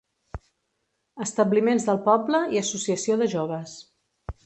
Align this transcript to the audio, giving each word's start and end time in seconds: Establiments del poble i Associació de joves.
Establiments 1.27 1.87
del 1.91 2.01
poble 2.09 2.43
i 2.57 2.63
Associació 2.65 3.23
de 3.25 3.33
joves. 3.39 3.79